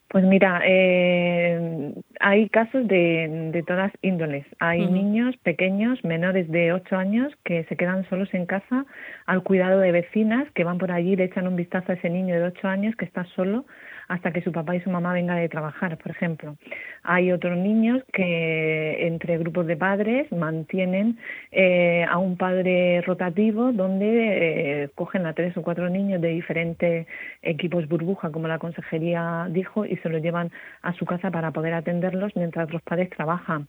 Pues 0.08 0.24
mira, 0.24 0.62
eh, 0.64 1.92
hay 2.20 2.48
casos 2.48 2.86
de, 2.86 3.50
de 3.52 3.62
todas 3.64 3.92
índoles. 4.02 4.46
Hay 4.60 4.86
niños 4.86 5.36
pequeños, 5.38 6.02
menores 6.04 6.48
de 6.48 6.72
8 6.72 6.96
años, 6.96 7.32
que 7.44 7.64
se 7.64 7.76
quedan 7.76 8.08
solos 8.08 8.32
en 8.32 8.46
casa 8.46 8.86
al 9.26 9.42
cuidado 9.42 9.80
de 9.80 9.90
vecinas 9.90 10.48
que 10.52 10.64
van 10.64 10.78
por 10.78 10.92
allí, 10.92 11.16
le 11.16 11.24
echan 11.24 11.48
un 11.48 11.56
vistazo 11.56 11.90
a 11.90 11.96
ese 11.96 12.08
niño 12.08 12.36
de 12.36 12.44
8 12.44 12.68
años 12.68 12.94
que 12.94 13.04
está 13.04 13.24
solo 13.34 13.66
hasta 14.08 14.32
que 14.32 14.42
su 14.42 14.52
papá 14.52 14.76
y 14.76 14.80
su 14.80 14.90
mamá 14.90 15.12
vengan 15.12 15.38
de 15.38 15.48
trabajar, 15.48 15.96
por 15.98 16.10
ejemplo. 16.10 16.56
Hay 17.02 17.32
otros 17.32 17.56
niños 17.56 18.02
que 18.12 19.06
entre 19.06 19.38
grupos 19.38 19.66
de 19.66 19.76
padres 19.76 20.30
mantienen 20.32 21.18
eh, 21.52 22.04
a 22.08 22.18
un 22.18 22.36
padre 22.36 23.02
rotativo 23.02 23.72
donde 23.72 24.84
eh, 24.84 24.88
cogen 24.94 25.26
a 25.26 25.32
tres 25.32 25.56
o 25.56 25.62
cuatro 25.62 25.88
niños 25.88 26.20
de 26.20 26.28
diferentes 26.28 27.06
equipos 27.42 27.88
burbuja, 27.88 28.30
como 28.30 28.48
la 28.48 28.58
consejería 28.58 29.46
dijo, 29.50 29.84
y 29.84 29.96
se 29.96 30.08
los 30.08 30.22
llevan 30.22 30.50
a 30.82 30.92
su 30.94 31.04
casa 31.04 31.30
para 31.30 31.50
poder 31.50 31.74
atenderlos 31.74 32.34
mientras 32.36 32.70
los 32.72 32.82
padres 32.82 33.10
trabajan. 33.10 33.68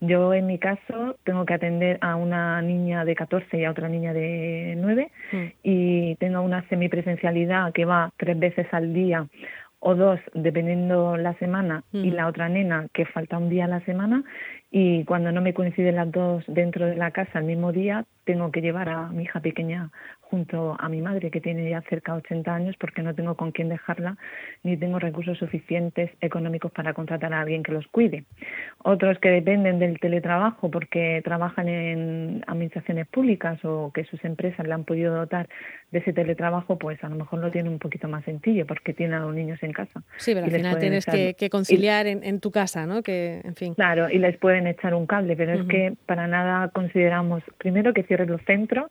Yo, 0.00 0.34
en 0.34 0.46
mi 0.46 0.58
caso, 0.58 1.16
tengo 1.24 1.44
que 1.46 1.54
atender 1.54 1.98
a 2.00 2.16
una 2.16 2.60
niña 2.62 3.04
de 3.04 3.14
14 3.14 3.58
y 3.58 3.64
a 3.64 3.70
otra 3.70 3.88
niña 3.88 4.12
de 4.12 4.74
9 4.76 5.10
mm. 5.32 5.36
y 5.62 6.14
tengo 6.16 6.40
una 6.42 6.66
semipresencialidad 6.68 7.72
que 7.72 7.84
va 7.84 8.12
tres 8.16 8.38
veces 8.38 8.66
al 8.72 8.92
día 8.92 9.26
o 9.86 9.94
dos 9.94 10.18
dependiendo 10.32 11.18
la 11.18 11.34
semana 11.34 11.84
y 11.92 12.10
la 12.10 12.26
otra 12.26 12.48
nena 12.48 12.86
que 12.94 13.04
falta 13.04 13.36
un 13.36 13.50
día 13.50 13.66
a 13.66 13.68
la 13.68 13.80
semana 13.80 14.24
y 14.76 15.04
cuando 15.04 15.30
no 15.30 15.40
me 15.40 15.54
coinciden 15.54 15.94
las 15.94 16.10
dos 16.10 16.42
dentro 16.48 16.86
de 16.86 16.96
la 16.96 17.12
casa 17.12 17.38
el 17.38 17.44
mismo 17.44 17.70
día 17.70 18.06
tengo 18.24 18.50
que 18.50 18.60
llevar 18.60 18.88
a 18.88 19.08
mi 19.10 19.22
hija 19.22 19.38
pequeña 19.38 19.92
junto 20.20 20.76
a 20.80 20.88
mi 20.88 21.00
madre 21.00 21.30
que 21.30 21.40
tiene 21.40 21.70
ya 21.70 21.80
cerca 21.82 22.10
de 22.10 22.18
80 22.18 22.52
años 22.52 22.74
porque 22.80 23.00
no 23.00 23.14
tengo 23.14 23.36
con 23.36 23.52
quién 23.52 23.68
dejarla 23.68 24.16
ni 24.64 24.76
tengo 24.76 24.98
recursos 24.98 25.38
suficientes 25.38 26.10
económicos 26.20 26.72
para 26.72 26.92
contratar 26.92 27.32
a 27.32 27.42
alguien 27.42 27.62
que 27.62 27.70
los 27.70 27.86
cuide. 27.86 28.24
Otros 28.82 29.20
que 29.20 29.28
dependen 29.28 29.78
del 29.78 30.00
teletrabajo 30.00 30.72
porque 30.72 31.22
trabajan 31.22 31.68
en 31.68 32.42
administraciones 32.48 33.06
públicas 33.06 33.64
o 33.64 33.92
que 33.94 34.02
sus 34.04 34.24
empresas 34.24 34.66
le 34.66 34.74
han 34.74 34.82
podido 34.82 35.14
dotar 35.14 35.48
de 35.94 36.00
ese 36.00 36.12
teletrabajo, 36.12 36.76
pues 36.76 37.02
a 37.02 37.08
lo 37.08 37.14
mejor 37.14 37.38
lo 37.38 37.50
tienen 37.50 37.72
un 37.72 37.78
poquito 37.78 38.08
más 38.08 38.24
sencillo 38.24 38.66
porque 38.66 38.92
tienen 38.92 39.14
a 39.14 39.20
los 39.20 39.34
niños 39.34 39.62
en 39.62 39.72
casa. 39.72 40.02
Sí, 40.18 40.34
pero 40.34 40.46
al 40.46 40.52
final 40.52 40.78
tienes 40.78 41.06
que, 41.06 41.48
conciliar 41.48 42.06
en, 42.06 42.40
tu 42.40 42.50
casa, 42.50 42.84
¿no? 42.84 43.02
Que, 43.02 43.40
en 43.44 43.54
fin. 43.54 43.74
Claro, 43.74 44.10
y 44.10 44.18
les 44.18 44.36
pueden 44.36 44.66
echar 44.66 44.92
un 44.94 45.06
cable, 45.06 45.36
pero 45.36 45.52
es 45.52 45.66
que 45.68 45.94
para 46.04 46.26
nada 46.26 46.68
consideramos, 46.68 47.42
primero, 47.58 47.94
que 47.94 48.02
cierren 48.02 48.28
los 48.28 48.42
centros, 48.42 48.90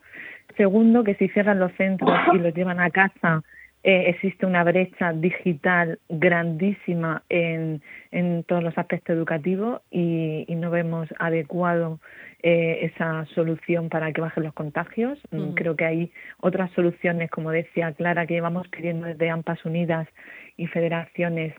Segundo, 0.56 1.02
que 1.02 1.14
si 1.16 1.28
cierran 1.28 1.58
los 1.58 1.72
centros 1.72 2.16
y 2.32 2.38
los 2.38 2.54
llevan 2.54 2.78
a 2.78 2.90
casa, 2.90 3.42
eh, 3.82 4.04
existe 4.08 4.46
una 4.46 4.62
brecha 4.62 5.12
digital 5.12 5.98
grandísima 6.08 7.22
en, 7.28 7.82
en 8.12 8.44
todos 8.44 8.62
los 8.62 8.78
aspectos 8.78 9.16
educativos 9.16 9.82
y, 9.90 10.46
no 10.48 10.70
vemos 10.70 11.08
adecuado 11.18 11.98
eh, 12.46 12.90
esa 12.92 13.24
solución 13.34 13.88
para 13.88 14.12
que 14.12 14.20
bajen 14.20 14.44
los 14.44 14.52
contagios. 14.52 15.18
Mm, 15.30 15.54
creo 15.54 15.76
que 15.76 15.86
hay 15.86 16.12
otras 16.40 16.70
soluciones, 16.72 17.30
como 17.30 17.50
decía 17.50 17.92
Clara, 17.92 18.26
que 18.26 18.34
llevamos 18.34 18.68
pidiendo 18.68 19.06
desde 19.06 19.30
AMPAS 19.30 19.64
Unidas 19.64 20.06
y 20.58 20.66
federaciones 20.66 21.54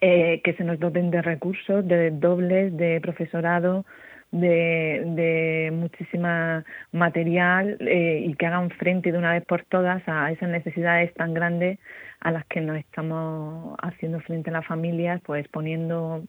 eh, 0.00 0.40
que 0.42 0.52
se 0.54 0.64
nos 0.64 0.80
doten 0.80 1.12
de 1.12 1.22
recursos, 1.22 1.86
de 1.86 2.10
dobles, 2.10 2.76
de 2.76 3.00
profesorado, 3.00 3.86
de, 4.32 5.00
de 5.14 5.70
muchísima 5.72 6.64
material 6.90 7.76
eh, 7.78 8.24
y 8.26 8.34
que 8.34 8.46
hagan 8.46 8.70
frente 8.70 9.12
de 9.12 9.18
una 9.18 9.34
vez 9.34 9.44
por 9.44 9.62
todas 9.62 10.02
a 10.08 10.32
esas 10.32 10.48
necesidades 10.48 11.14
tan 11.14 11.34
grandes 11.34 11.78
a 12.18 12.32
las 12.32 12.44
que 12.46 12.60
nos 12.60 12.78
estamos 12.78 13.76
haciendo 13.80 14.18
frente 14.18 14.50
a 14.50 14.54
las 14.54 14.66
familias, 14.66 15.20
pues 15.24 15.46
poniendo 15.46 16.24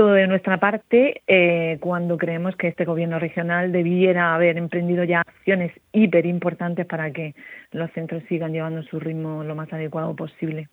todo 0.00 0.12
de 0.14 0.26
nuestra 0.26 0.56
parte 0.56 1.20
eh, 1.26 1.76
cuando 1.78 2.16
creemos 2.16 2.56
que 2.56 2.68
este 2.68 2.86
gobierno 2.86 3.18
regional 3.18 3.70
debiera 3.70 4.34
haber 4.34 4.56
emprendido 4.56 5.04
ya 5.04 5.20
acciones 5.20 5.72
hiper 5.92 6.24
importantes 6.24 6.86
para 6.86 7.10
que 7.10 7.34
los 7.72 7.90
centros 7.90 8.22
sigan 8.26 8.54
llevando 8.54 8.82
su 8.82 8.98
ritmo 8.98 9.44
lo 9.44 9.54
más 9.54 9.70
adecuado 9.70 10.16
posible. 10.16 10.68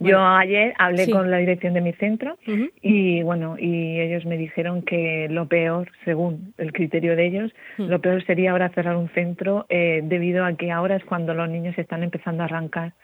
Yo 0.00 0.24
ayer 0.24 0.72
hablé 0.78 1.10
con 1.10 1.30
la 1.30 1.36
dirección 1.36 1.74
de 1.74 1.82
mi 1.82 1.92
centro 1.92 2.38
y 2.80 3.22
bueno, 3.22 3.56
y 3.58 4.00
ellos 4.00 4.24
me 4.24 4.38
dijeron 4.38 4.80
que 4.80 5.28
lo 5.28 5.48
peor, 5.48 5.90
según 6.06 6.54
el 6.56 6.72
criterio 6.72 7.14
de 7.14 7.26
ellos, 7.26 7.52
lo 7.76 8.00
peor 8.00 8.24
sería 8.24 8.52
ahora 8.52 8.70
cerrar 8.70 8.96
un 8.96 9.10
centro 9.10 9.66
eh, 9.68 10.00
debido 10.02 10.46
a 10.46 10.54
que 10.54 10.70
ahora 10.70 10.96
es 10.96 11.04
cuando 11.04 11.34
los 11.34 11.50
niños 11.50 11.76
están 11.76 12.02
empezando 12.02 12.42
a 12.42 12.46
arrancar 12.46 12.94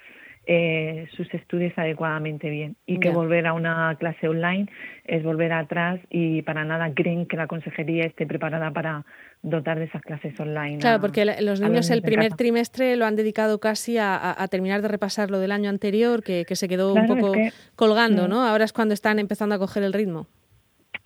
eh, 0.51 1.07
sus 1.15 1.33
estudios 1.35 1.75
adecuadamente 1.77 2.49
bien 2.49 2.75
y 2.87 3.01
que 3.01 3.11
volver 3.11 3.47
a 3.47 3.53
una 3.53 3.95
clase 4.01 4.29
online 4.29 4.67
es 5.05 5.23
volver 5.23 5.53
atrás 5.53 6.01
y 6.09 6.41
para 6.41 6.65
nada 6.65 6.91
creen 6.95 7.27
que 7.27 7.37
la 7.37 7.47
consejería 7.47 8.07
esté 8.07 8.27
preparada 8.27 8.71
para 8.71 9.05
dotar 9.43 9.79
de 9.79 9.85
esas 9.85 10.01
clases 10.01 10.41
online. 10.41 10.79
Claro, 10.79 11.03
porque 11.03 11.27
los 11.43 11.61
niños 11.61 11.91
el 11.91 12.01
primer 12.01 12.33
trimestre 12.33 12.97
lo 12.97 13.05
han 13.05 13.15
dedicado 13.15 13.61
casi 13.61 13.99
a, 13.99 14.35
terminar 14.51 14.81
de 14.81 14.89
repasar 14.89 15.31
lo 15.31 15.39
del 15.39 15.53
año 15.53 15.69
anterior, 15.69 16.23
que, 16.23 16.47
se 16.49 16.67
quedó 16.67 16.95
un 16.95 17.07
poco 17.07 17.35
colgando, 17.77 18.27
mm. 18.27 18.31
¿no? 18.31 18.43
Ahora 18.43 18.65
es 18.65 18.73
cuando 18.73 18.95
están 18.95 19.19
empezando 19.19 19.55
a 19.55 19.59
coger 19.59 19.83
el 19.83 19.93
ritmo. 19.93 20.29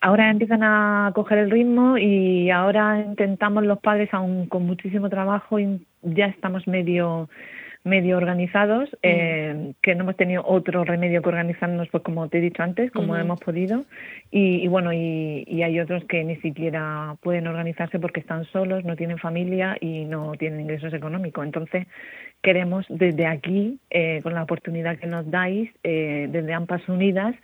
Ahora 0.00 0.30
empiezan 0.30 0.62
a 0.62 1.10
coger 1.16 1.38
el 1.38 1.50
ritmo 1.50 1.98
y 1.98 2.48
ahora 2.50 3.00
intentamos 3.00 3.64
los 3.64 3.80
padres, 3.80 4.08
aún 4.12 4.46
con 4.46 4.66
muchísimo 4.66 5.08
trabajo, 5.08 5.58
y 5.58 5.84
ya 6.02 6.26
estamos 6.26 6.68
medio 6.68 7.28
medio 7.84 8.16
organizados, 8.16 8.90
mm. 8.90 8.96
eh, 9.02 9.72
que 9.82 9.94
no 9.94 10.02
hemos 10.02 10.16
tenido 10.16 10.44
otro 10.46 10.84
remedio 10.84 11.22
que 11.22 11.28
organizarnos, 11.28 11.88
pues 11.88 12.02
como 12.02 12.28
te 12.28 12.38
he 12.38 12.40
dicho 12.40 12.62
antes, 12.62 12.90
como 12.90 13.16
hemos 13.16 13.40
podido. 13.40 13.84
Y, 14.30 14.66
bueno, 14.68 14.92
y, 14.92 15.44
y, 15.46 15.62
hay 15.62 15.80
otros 15.80 16.04
que 16.04 16.24
ni 16.24 16.36
siquiera 16.36 17.16
pueden 17.22 17.46
organizarse 17.46 17.98
porque 17.98 18.20
están 18.20 18.44
solos, 18.46 18.84
no 18.84 18.96
tienen 18.96 19.18
familia 19.18 19.76
y 19.80 20.04
no 20.04 20.32
tienen 20.32 20.60
ingresos 20.60 20.94
económicos. 20.94 21.44
Entonces, 21.44 21.86
queremos 22.42 22.84
desde 22.88 23.26
aquí, 23.26 23.78
eh, 23.90 24.20
con 24.22 24.34
la 24.34 24.42
oportunidad 24.42 24.98
que 24.98 25.06
nos 25.06 25.30
dais, 25.30 25.70
eh, 25.84 26.26
desde 26.30 26.52
AMPAS 26.52 26.88
Unidas, 26.88 27.34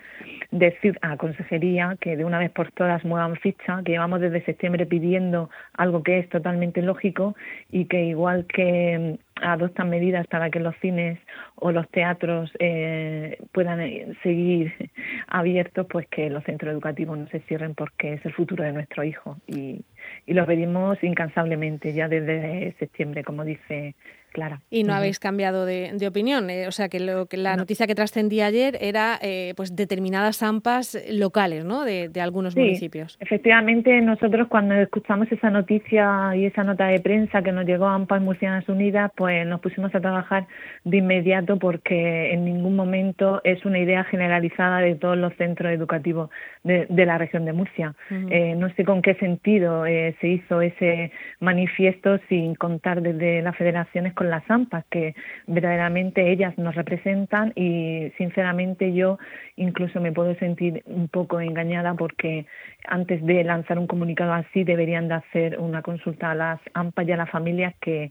decir 0.50 0.99
a 1.02 1.11
la 1.11 1.16
Consejería 1.16 1.97
que 2.00 2.16
de 2.16 2.25
una 2.25 2.38
vez 2.40 2.50
por 2.50 2.73
todas 2.73 3.04
muevan 3.04 3.37
ficha, 3.37 3.80
que 3.85 3.92
llevamos 3.92 4.21
desde 4.21 4.45
septiembre 4.45 4.87
pidiendo 4.87 5.50
algo 5.75 6.02
que 6.02 6.18
es 6.18 6.28
totalmente 6.28 6.83
lógico 6.83 7.37
y 7.71 7.85
que 7.85 8.04
igual 8.04 8.47
que 8.47 9.16
mm, 9.16 9.28
adoptan 9.42 9.90
medidas 9.90 10.26
para 10.26 10.50
que 10.50 10.61
los 10.61 10.75
cines 10.76 11.18
o 11.57 11.73
los 11.73 11.88
teatros 11.90 12.50
eh, 12.59 13.38
puedan 13.52 13.78
seguir 14.23 14.73
abiertos, 15.28 15.87
pues 15.88 16.07
que 16.09 16.30
los 16.30 16.45
centros 16.45 16.73
educativos 16.73 17.18
no 17.18 17.26
se 17.28 17.40
cierren 17.40 17.75
porque 17.75 18.14
es 18.14 18.25
el 18.25 18.33
futuro 18.33 18.64
de 18.64 18.73
nuestro 18.73 19.04
hijo. 19.04 19.37
Y, 19.47 19.83
y 20.26 20.35
lo 20.35 20.47
pedimos 20.47 21.02
incansablemente 21.02 21.92
ya 21.92 22.09
desde 22.09 22.75
septiembre, 22.78 23.25
como 23.25 23.45
dice 23.45 23.95
Clara. 24.33 24.61
Y 24.71 24.85
no 24.85 24.95
habéis 24.95 25.19
cambiado 25.19 25.65
de, 25.65 26.07
opinión. 26.07 26.51
Eh, 26.51 26.67
o 26.69 26.73
sea, 26.73 26.89
que, 26.89 27.01
lo, 27.01 27.27
que 27.27 27.37
la 27.37 27.57
noticia 27.57 27.87
que 27.87 27.95
trascendía 27.95 28.47
ayer 28.47 28.79
era 28.81 29.19
eh, 29.23 29.53
pues 29.57 29.75
determinadas 29.75 30.43
AMPAs 30.43 30.99
locales 31.11 31.65
¿no? 31.65 31.85
de, 31.85 32.11
algunos 32.21 32.57
municipios. 32.57 33.17
Efectivamente, 33.21 34.01
nosotros 34.01 34.49
cuando 34.49 34.75
escuchamos 34.75 35.31
esa 35.31 35.51
noticia 35.51 36.35
y 36.35 36.47
esa 36.47 36.65
nota 36.65 36.87
de 36.87 37.01
prensa 37.01 37.43
que 37.43 37.53
nos 37.53 37.65
llegó 37.65 37.87
a 37.87 37.95
AMPAs 37.95 38.23
Murcianas 38.23 38.69
Unidas, 38.69 39.13
pues 39.17 39.47
nos 39.47 39.61
pusimos 39.61 39.95
a 39.95 40.01
trabajar 40.01 40.47
de 40.85 40.97
inmediato 40.97 41.59
porque 41.59 42.33
en 42.33 42.45
ningún 42.45 42.75
momento 42.75 43.41
es 43.45 43.65
una 43.65 43.79
idea 43.79 44.05
generalizada 44.05 44.81
de 44.81 44.95
todos 44.95 45.17
los 45.17 45.35
centros 45.37 45.73
educativos 45.73 46.31
de, 46.65 46.87
la 46.91 47.19
región 47.19 47.45
de 47.45 47.53
Murcia. 47.53 47.95
Eh, 48.11 48.55
no 48.57 48.69
sé 48.75 48.85
con 48.85 49.01
qué 49.03 49.15
sentido 49.15 49.85
se 49.85 50.29
hizo 50.29 50.61
ese 50.61 51.13
manifiesto 51.41 52.19
sin 52.29 52.55
contar 52.55 53.01
desde 53.03 53.43
las 53.43 53.57
federaciones 53.57 54.15
con 54.15 54.28
las 54.29 54.49
AMPAs, 54.51 54.85
que 54.91 55.15
verdaderamente 55.47 56.31
ellas 56.31 56.57
nos 56.59 56.75
representan 56.75 57.53
y 57.57 58.13
sinceramente 58.17 58.93
yo 58.93 59.19
incluso 59.57 60.01
me 60.01 60.13
puedo 60.13 60.35
sentir 60.37 60.83
un 60.87 61.09
poco 61.09 61.41
engañada 61.41 61.95
porque 61.95 62.47
antes 62.87 63.25
de 63.25 63.45
lanzar 63.45 63.79
un 63.79 63.87
comunicado 63.87 64.33
así 64.33 64.65
deberían 64.65 65.09
de 65.09 65.15
hacer 65.15 65.59
una 65.59 65.83
consulta 65.83 66.31
a 66.31 66.35
las 66.35 66.61
AMPAs 66.75 67.09
y 67.09 67.13
a 67.13 67.17
las 67.17 67.31
familias 67.31 67.75
que 67.81 68.11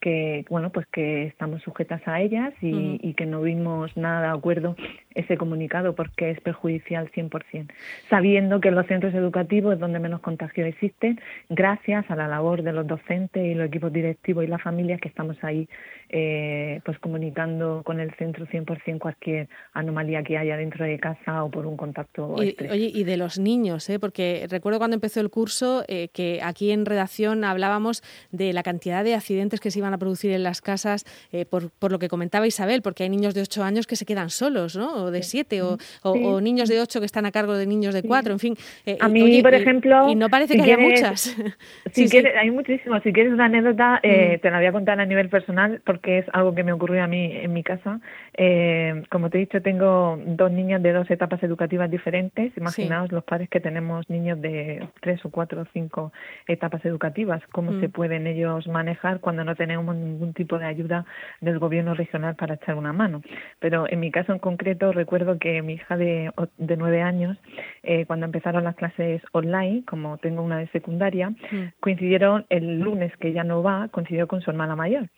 que 0.00 0.44
bueno 0.50 0.70
pues 0.70 0.86
que 0.86 1.24
estamos 1.24 1.62
sujetas 1.62 2.00
a 2.06 2.20
ellas 2.20 2.52
y, 2.60 3.00
y, 3.02 3.14
que 3.14 3.26
no 3.26 3.40
vimos 3.42 3.96
nada 3.96 4.28
de 4.28 4.38
acuerdo 4.38 4.76
ese 5.14 5.36
comunicado 5.36 5.94
porque 5.94 6.30
es 6.30 6.40
perjudicial 6.40 7.10
100%, 7.10 7.72
sabiendo 8.10 8.60
que 8.60 8.70
los 8.70 8.86
centros 8.86 9.14
educativos 9.14 9.74
es 9.74 9.80
donde 9.80 9.98
menos 9.98 10.20
contagio 10.20 10.66
existe, 10.66 11.16
gracias 11.48 12.10
a 12.10 12.16
la 12.16 12.28
labor 12.28 12.62
de 12.62 12.72
los 12.72 12.86
docentes 12.86 13.44
y 13.44 13.54
los 13.54 13.68
equipos 13.68 13.92
directivos 13.92 14.44
y 14.44 14.48
las 14.48 14.62
familias 14.62 15.00
que 15.00 15.08
estamos 15.08 15.42
ahí 15.42 15.68
eh, 16.08 16.80
pues 16.84 16.98
comunicando 16.98 17.82
con 17.84 17.98
el 17.98 18.14
centro 18.14 18.46
100% 18.46 18.98
cualquier 18.98 19.48
anomalía 19.72 20.22
que 20.22 20.38
haya 20.38 20.56
dentro 20.56 20.84
de 20.84 20.98
casa 20.98 21.42
o 21.42 21.50
por 21.50 21.66
un 21.66 21.76
contacto 21.76 22.36
y, 22.42 22.56
Oye, 22.70 22.90
y 22.94 23.04
de 23.04 23.16
los 23.16 23.38
niños, 23.38 23.88
¿eh? 23.90 23.98
porque 23.98 24.46
recuerdo 24.50 24.78
cuando 24.78 24.94
empezó 24.94 25.20
el 25.20 25.30
curso 25.30 25.84
eh, 25.88 26.08
que 26.12 26.40
aquí 26.42 26.70
en 26.70 26.86
redacción 26.86 27.44
hablábamos 27.44 28.02
de 28.30 28.52
la 28.52 28.62
cantidad 28.62 29.02
de 29.02 29.14
accidentes 29.14 29.60
que 29.60 29.70
se 29.70 29.78
iban 29.78 29.85
a 29.94 29.98
producir 29.98 30.32
en 30.32 30.42
las 30.42 30.60
casas 30.60 31.04
eh, 31.32 31.44
por, 31.44 31.70
por 31.70 31.92
lo 31.92 31.98
que 31.98 32.08
comentaba 32.08 32.46
Isabel, 32.46 32.82
porque 32.82 33.02
hay 33.04 33.08
niños 33.08 33.34
de 33.34 33.42
8 33.42 33.62
años 33.62 33.86
que 33.86 33.96
se 33.96 34.04
quedan 34.04 34.30
solos, 34.30 34.76
¿no? 34.76 35.04
O 35.04 35.10
de 35.10 35.22
7, 35.22 35.62
o, 35.62 35.78
o, 36.02 36.40
niños 36.40 36.68
de 36.68 36.80
8 36.80 37.00
que 37.00 37.06
están 37.06 37.26
a 37.26 37.32
cargo 37.32 37.54
de 37.54 37.66
niños 37.66 37.94
de 37.94 38.02
4, 38.02 38.32
en 38.32 38.38
fin. 38.38 38.56
a 39.00 39.08
mí, 39.08 39.42
por 39.42 39.54
ejemplo... 39.54 40.10
Y, 40.10 40.14
no 40.14 40.28
parece 40.28 40.56
que 40.56 40.62
haya 40.62 40.78
muchas. 40.78 41.36
Si 41.92 42.08
quieres, 42.08 42.34
hay 42.36 42.50
muchísimas. 42.50 43.02
Si 43.02 43.12
quieres 43.12 43.32
una 43.32 43.46
anécdota, 43.46 44.00
mm. 44.02 44.40
te 44.40 44.50
la 44.50 44.58
voy 44.58 44.66
a 44.66 44.72
contar 44.72 45.00
a 45.00 45.06
nivel 45.06 45.28
personal, 45.28 45.80
porque 45.84 46.18
es 46.18 46.26
algo 46.32 46.54
que 46.54 46.62
me 46.62 46.72
ocurrió 46.72 47.02
a 47.02 47.06
mí 47.06 47.30
en 47.32 47.52
mi 47.52 47.62
casa. 47.62 48.00
Eh, 48.34 49.02
como 49.10 49.30
te 49.30 49.38
he 49.38 49.40
dicho, 49.40 49.62
tengo 49.62 50.18
dos 50.26 50.52
niñas 50.52 50.82
de 50.82 50.92
dos 50.92 51.10
etapas 51.10 51.42
educativas 51.42 51.90
diferentes. 51.90 52.56
Imaginaos 52.56 53.12
los 53.12 53.24
padres 53.24 53.48
que 53.48 53.60
tenemos 53.60 54.08
niños 54.10 54.40
de 54.40 54.86
tres 55.00 55.24
o 55.24 55.30
cuatro 55.30 55.62
o 55.62 55.66
cinco 55.72 56.12
etapas 56.46 56.84
educativas, 56.84 57.42
cómo 57.52 57.80
se 57.80 57.88
mm. 57.88 57.92
pueden 57.92 58.26
ellos 58.26 58.66
manejar 58.66 59.20
cuando 59.20 59.44
no 59.44 59.54
tenemos 59.54 59.75
ningún 59.82 60.34
tipo 60.34 60.58
de 60.58 60.66
ayuda 60.66 61.04
del 61.40 61.58
gobierno 61.58 61.94
regional 61.94 62.36
para 62.36 62.54
echar 62.54 62.76
una 62.76 62.92
mano. 62.92 63.22
Pero 63.60 63.86
en 63.88 64.00
mi 64.00 64.10
caso 64.10 64.32
en 64.32 64.38
concreto 64.38 64.92
recuerdo 64.92 65.38
que 65.38 65.62
mi 65.62 65.74
hija 65.74 65.96
de, 65.96 66.32
de 66.58 66.76
nueve 66.76 67.02
años, 67.02 67.36
eh, 67.82 68.06
cuando 68.06 68.26
empezaron 68.26 68.64
las 68.64 68.76
clases 68.76 69.22
online, 69.32 69.84
como 69.86 70.18
tengo 70.18 70.42
una 70.42 70.58
de 70.58 70.68
secundaria, 70.68 71.30
mm. 71.30 71.74
coincidieron 71.80 72.46
el 72.48 72.80
lunes 72.80 73.16
que 73.18 73.32
ya 73.32 73.44
no 73.44 73.62
va, 73.62 73.88
coincidió 73.88 74.26
con 74.26 74.40
su 74.40 74.50
hermana 74.50 74.76
mayor. 74.76 75.08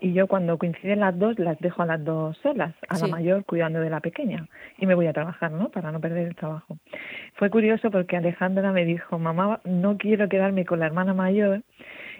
Y 0.00 0.12
yo 0.12 0.28
cuando 0.28 0.58
coinciden 0.58 1.00
las 1.00 1.18
dos, 1.18 1.38
las 1.38 1.58
dejo 1.58 1.82
a 1.82 1.86
las 1.86 2.04
dos 2.04 2.36
solas, 2.38 2.74
a 2.88 2.98
la 2.98 3.08
mayor 3.08 3.44
cuidando 3.44 3.80
de 3.80 3.90
la 3.90 4.00
pequeña. 4.00 4.46
Y 4.78 4.86
me 4.86 4.94
voy 4.94 5.06
a 5.06 5.12
trabajar, 5.12 5.50
¿no? 5.50 5.70
Para 5.70 5.90
no 5.90 6.00
perder 6.00 6.28
el 6.28 6.36
trabajo. 6.36 6.78
Fue 7.34 7.50
curioso 7.50 7.90
porque 7.90 8.16
Alejandra 8.16 8.72
me 8.72 8.84
dijo, 8.84 9.18
mamá, 9.18 9.60
no 9.64 9.96
quiero 9.98 10.28
quedarme 10.28 10.64
con 10.64 10.78
la 10.78 10.86
hermana 10.86 11.14
mayor 11.14 11.62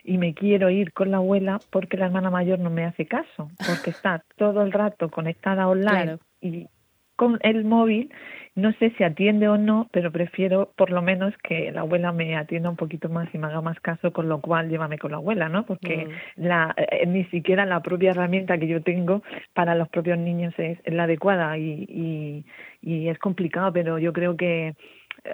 y 0.05 0.19
me 0.19 0.35
quiero 0.35 0.71
ir 0.71 0.93
con 0.93 1.11
la 1.11 1.19
abuela 1.19 1.61
porque 1.71 1.97
la 1.97 2.07
hermana 2.07 2.31
mayor 2.31 2.59
no 2.59 2.71
me 2.71 2.85
hace 2.85 3.07
caso, 3.07 3.51
porque 3.67 3.91
está 3.91 4.25
todo 4.37 4.63
el 4.63 4.73
rato 4.73 5.11
conectada 5.11 5.69
online 5.69 6.19
y 6.41 6.69
con 7.17 7.39
el 7.43 7.65
móvil 7.65 8.13
no 8.59 8.73
sé 8.73 8.93
si 8.99 9.05
atiende 9.05 9.49
o 9.49 9.57
no, 9.57 9.89
pero 9.93 10.11
prefiero 10.11 10.73
por 10.77 10.91
lo 10.91 11.01
menos 11.01 11.33
que 11.45 11.71
la 11.71 11.83
abuela 11.83 12.11
me 12.11 12.37
atienda 12.37 12.69
un 12.69 12.75
poquito 12.75 13.09
más 13.09 13.33
y 13.33 13.39
me 13.39 13.47
haga 13.47 13.61
más 13.61 13.79
caso, 13.79 14.13
con 14.13 14.29
lo 14.29 14.41
cual 14.41 14.69
llévame 14.69 14.99
con 14.99 15.13
la 15.13 15.19
abuela, 15.19 15.49
¿no? 15.49 15.65
Porque 15.65 16.07
mm. 16.07 16.43
la, 16.45 16.75
eh, 16.77 17.07
ni 17.07 17.25
siquiera 17.27 17.67
la 17.67 17.81
propia 17.83 18.11
herramienta 18.11 18.59
que 18.59 18.67
yo 18.67 18.83
tengo 18.83 19.23
para 19.55 19.77
los 19.77 19.89
propios 19.89 20.19
niños 20.19 20.53
es, 20.59 20.79
la 20.87 21.05
adecuada 21.05 21.57
y, 21.57 21.87
y, 21.89 22.45
y 22.83 23.09
es 23.09 23.19
complicado, 23.21 23.73
pero 23.73 24.01
yo 24.01 24.13
creo 24.13 24.37
que 24.37 24.75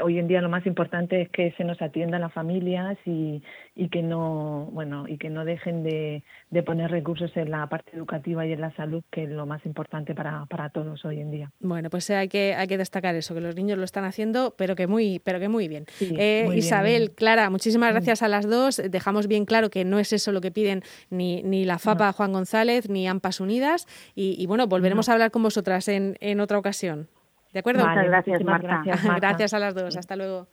hoy 0.02 0.18
en 0.18 0.28
día 0.28 0.40
lo 0.40 0.48
más 0.48 0.66
importante 0.66 1.22
es 1.22 1.28
que 1.30 1.52
se 1.52 1.64
nos 1.64 1.80
atiendan 1.80 2.20
las 2.20 2.32
familias 2.32 2.96
y, 3.04 3.42
y 3.74 3.88
que 3.88 4.02
no 4.02 4.68
bueno 4.72 5.06
y 5.08 5.18
que 5.18 5.30
no 5.30 5.44
dejen 5.44 5.82
de, 5.82 6.22
de, 6.50 6.62
poner 6.62 6.90
recursos 6.90 7.36
en 7.36 7.50
la 7.50 7.66
parte 7.68 7.96
educativa 7.96 8.46
y 8.46 8.52
en 8.52 8.60
la 8.60 8.74
salud 8.76 9.02
que 9.10 9.24
es 9.24 9.30
lo 9.30 9.46
más 9.46 9.64
importante 9.66 10.14
para, 10.14 10.46
para 10.46 10.70
todos 10.70 11.04
hoy 11.04 11.20
en 11.20 11.30
día. 11.30 11.50
Bueno 11.60 11.90
pues 11.90 12.10
hay 12.10 12.28
que 12.28 12.54
hay 12.54 12.66
que 12.66 12.78
destacar 12.78 13.14
eso 13.14 13.34
que 13.34 13.40
los 13.40 13.56
niños 13.56 13.78
lo 13.78 13.84
están 13.84 14.04
haciendo 14.04 14.54
pero 14.56 14.74
que 14.76 14.86
muy 14.86 15.20
pero 15.20 15.38
que 15.40 15.48
muy 15.48 15.68
bien. 15.68 15.86
Eh, 16.00 16.48
Isabel 16.54 17.12
Clara 17.12 17.50
muchísimas 17.50 17.92
gracias 17.92 18.22
a 18.22 18.28
las 18.28 18.48
dos. 18.48 18.82
Dejamos 18.90 19.26
bien 19.28 19.44
claro 19.44 19.70
que 19.70 19.84
no 19.84 19.98
es 19.98 20.12
eso 20.12 20.32
lo 20.32 20.40
que 20.40 20.50
piden 20.50 20.82
ni, 21.10 21.42
ni 21.42 21.64
la 21.64 21.78
FAPA 21.78 22.12
Juan 22.12 22.32
González 22.32 22.88
ni 22.88 23.06
AMPAS 23.06 23.40
Unidas. 23.40 23.86
Y, 24.14 24.46
bueno 24.46 24.66
volveremos 24.66 25.08
a 25.08 25.12
hablar 25.12 25.30
con 25.30 25.42
vosotras 25.42 25.88
en, 25.88 26.16
en 26.20 26.40
otra 26.40 26.58
ocasión 26.58 27.08
¿De 27.54 27.60
acuerdo? 27.60 27.86
Muchas 27.86 28.04
gracias, 28.06 28.44
Marta. 28.44 28.82
Gracias, 28.84 29.04
gracias 29.20 29.54
a 29.54 29.58
las 29.60 29.74
dos. 29.76 29.96
Hasta 29.96 30.16
luego. 30.16 30.42